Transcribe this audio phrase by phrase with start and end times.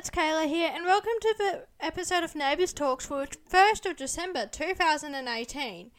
[0.00, 4.46] It's Kayla here, and welcome to the episode of Neighbours Talks for 1st of December
[4.46, 5.90] 2018.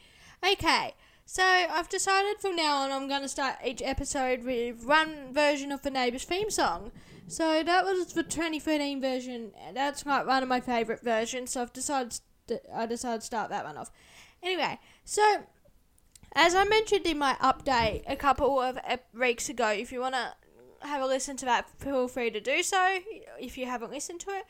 [0.44, 0.94] Okay,
[1.24, 5.70] so I've decided from now on I'm going to start each episode with one version
[5.70, 6.90] of the Neighbours theme song.
[7.28, 11.72] So that was the 2013 version, that's like one of my favourite versions, so I've
[11.72, 12.14] decided
[12.48, 13.92] st- I decided to start that one off.
[14.42, 15.44] Anyway, so
[16.32, 20.16] as I mentioned in my update a couple of ep- weeks ago, if you want
[20.16, 20.34] to
[20.84, 22.98] have a listen to that, feel free to do so
[23.38, 24.44] if you haven't listened to it.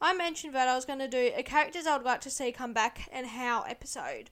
[0.00, 2.52] I mentioned that I was going to do a characters I would like to see
[2.52, 4.30] come back and how episode.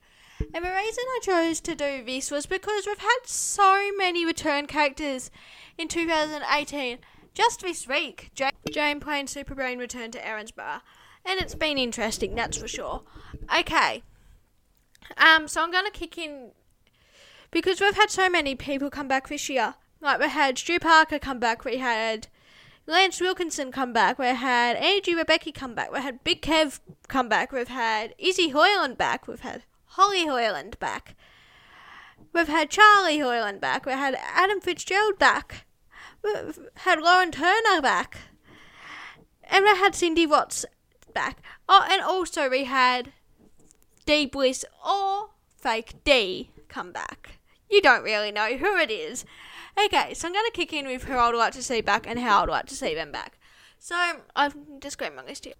[0.53, 4.65] And the reason I chose to do this was because we've had so many return
[4.65, 5.29] characters
[5.77, 6.99] in 2018.
[7.33, 10.81] Just this week, Jane, Jane playing Super Brain returned to Erinsborough.
[11.25, 13.03] And it's been interesting, that's for sure.
[13.55, 14.01] Okay.
[15.17, 16.51] Um, so I'm going to kick in
[17.51, 19.75] because we've had so many people come back this year.
[20.01, 22.27] Like we had Stu Parker come back, we had
[22.87, 27.27] Lance Wilkinson come back, we had Angie Rebecchi come back, we had Big Kev come
[27.27, 31.15] back, we've had Izzy Hoyland back, we've had Holly Hoyland back,
[32.33, 35.65] we've had Charlie Hoyland back, we had Adam Fitzgerald back,
[36.23, 38.17] we've had Lauren Turner back,
[39.43, 40.65] and we had Cindy Watts
[41.13, 41.41] back.
[41.67, 43.11] Oh, and also we had
[44.05, 47.39] Dee Bliss or Fake Dee come back.
[47.69, 49.25] You don't really know who it is.
[49.85, 52.05] Okay, so I'm going to kick in with who I would like to see back
[52.07, 53.39] and how I would like to see them back.
[53.77, 53.95] So,
[54.35, 55.53] I've just got my list here.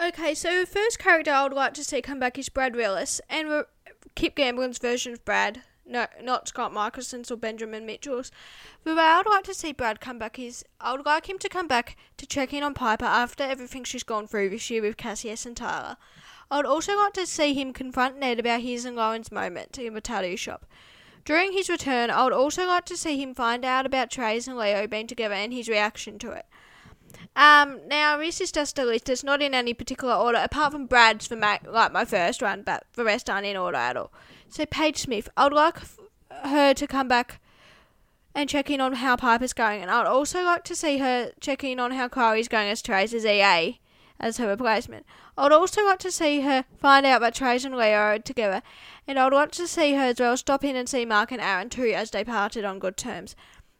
[0.00, 3.20] Okay, so the first character I would like to see come back is Brad Willis,
[3.28, 3.66] and we're
[4.14, 5.62] Kip Gamblin's version of Brad.
[5.86, 8.30] No, not Scott Michaelson's or Benjamin Mitchell's.
[8.84, 11.38] The way I would like to see Brad come back is I would like him
[11.38, 14.82] to come back to check in on Piper after everything she's gone through this year
[14.82, 15.96] with Cassius and Tyler.
[16.50, 19.94] I would also like to see him confront Ned about his and Lauren's moment in
[19.94, 20.66] the tattoo shop.
[21.24, 24.58] During his return, I would also like to see him find out about Trace and
[24.58, 26.46] Leo being together and his reaction to it.
[27.34, 29.08] Um, now this is just a list.
[29.08, 32.62] It's not in any particular order, apart from Brad's for my, like my first one,
[32.62, 34.12] but the rest aren't in order at all.
[34.48, 35.98] So Paige Smith, I would like f-
[36.44, 37.40] her to come back
[38.34, 41.64] and check in on how Piper's going, and I'd also like to see her check
[41.64, 43.78] in on how Chloe's going as Trace's EA
[44.20, 45.06] as her replacement.
[45.36, 48.62] I'd also like to see her find out that Trace and Leo are together,
[49.06, 51.68] and I'd like to see her as well stop in and see Mark and Aaron
[51.68, 53.34] too as they parted on good terms.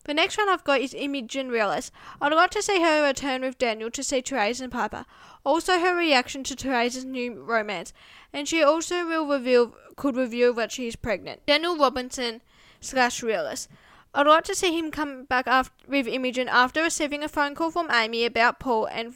[0.04, 1.90] The next one I've got is Imogen Willis.
[2.20, 5.06] I'd like to see her return with Daniel to see Terese and Piper.
[5.44, 7.94] Also her reaction to Terese's new romance.
[8.30, 11.46] And she also will reveal could reveal that she is pregnant.
[11.46, 12.42] Daniel Robinson
[12.80, 13.66] slash Willis.
[14.12, 17.70] I'd like to see him come back after, with Imogen after receiving a phone call
[17.70, 19.14] from Amy about Paul and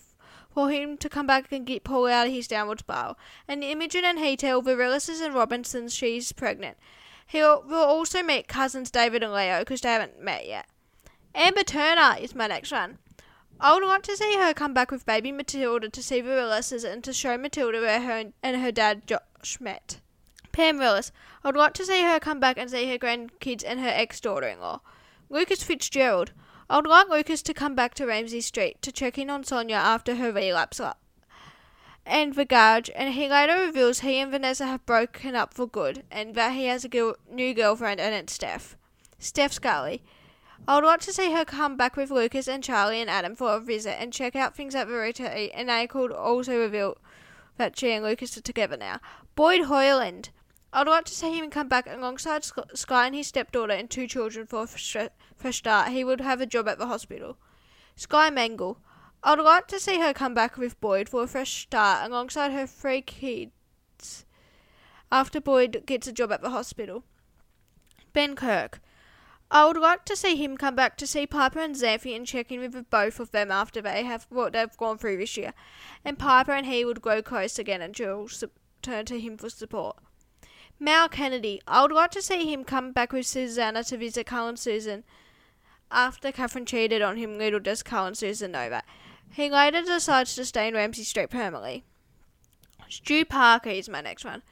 [0.59, 3.17] for him to come back and get Paul out of his downward spiral.
[3.47, 6.77] And Imogen and he tell Willis's and Robinsons she's pregnant.
[7.29, 10.67] He'll will also meet cousins David and Leo because they haven't met yet.
[11.33, 12.99] Amber Turner is my next one.
[13.61, 17.05] I would like to see her come back with baby Matilda to see Willises and
[17.05, 20.01] to show Matilda where her and her dad Josh met.
[20.51, 21.13] Pam Willis.
[21.45, 24.49] I'd like to see her come back and see her grandkids and her ex daughter
[24.49, 24.81] in law.
[25.31, 26.33] Lucas Fitzgerald.
[26.71, 29.77] I would like Lucas to come back to Ramsay Street to check in on Sonya
[29.77, 30.81] after her relapse
[32.09, 36.05] and the Garge, and he later reveals he and Vanessa have broken up for good
[36.11, 38.77] and that he has a new girlfriend and it's Steph.
[39.19, 40.03] Steph Scully.
[40.67, 43.55] I would like to see her come back with Lucas and Charlie and Adam for
[43.55, 46.97] a visit and check out things at Verita, and they could also reveal
[47.59, 49.01] that she and Lucas are together now.
[49.35, 50.31] Boyd Hoyland.
[50.73, 54.47] I'd like to see him come back alongside Sky and his stepdaughter and two children
[54.47, 55.89] for a fresh start.
[55.89, 57.39] He would have a job at the hospital.
[57.97, 58.79] Sky Mangel.
[59.23, 62.67] I'd like to see her come back with Boyd for a fresh start alongside her
[62.67, 64.25] three kids
[65.11, 67.03] after Boyd gets a job at the hospital.
[68.13, 68.81] Ben Kirk.
[69.51, 72.53] I would like to see him come back to see Piper and Xanthe and check
[72.53, 75.55] in with both of them after they have what they've gone through this year.
[76.05, 78.29] And Piper and he would grow close again and she'll
[78.83, 79.97] turn to him for support.
[80.81, 81.61] Mal Kennedy.
[81.67, 85.05] I would like to see him come back with Susanna to visit Carl and Susan
[85.91, 88.85] after Catherine cheated on him, little does Carl and Susan know that.
[89.33, 91.85] He later decides to stay in Ramsay Street permanently.
[92.89, 94.43] Stu Parker is my next one.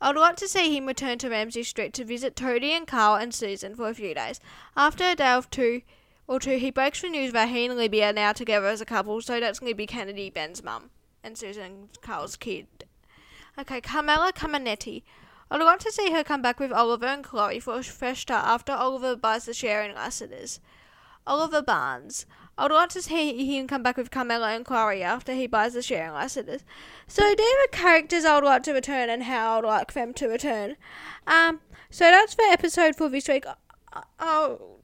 [0.00, 3.16] I would like to see him return to Ramsay Street to visit Toadie and Carl
[3.16, 4.40] and Susan for a few days.
[4.76, 5.82] After a day or two,
[6.26, 8.86] or two, he breaks the news that he and Libby are now together as a
[8.86, 10.90] couple, so that's Libby Kennedy, Ben's mum,
[11.22, 12.66] and Susan Carl's kid.
[13.58, 15.02] Okay, Carmella Cammeniti.
[15.50, 18.46] I'd want to see her come back with Oliver and Chloe for a fresh start
[18.46, 20.60] after Oliver buys the share in Lassiter's.
[21.26, 22.26] Oliver Barnes.
[22.58, 25.82] I'd want to see him come back with Carmella and Chloe after he buys the
[25.82, 26.64] share in Lassiter's.
[27.06, 30.76] So there are characters I'd like to return and how I'd like them to return.
[31.26, 31.60] Um,
[31.90, 33.44] so that's the episode for this week.
[34.18, 34.80] I'll,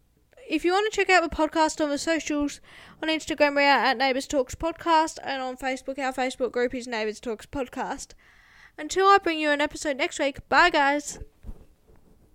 [0.49, 2.61] if you want to check out the podcast on the socials,
[3.03, 6.87] on Instagram we are at Neighbours Talks Podcast and on Facebook our Facebook group is
[6.87, 8.09] Neighbours Talks Podcast.
[8.79, 11.19] Until I bring you an episode next week, bye guys.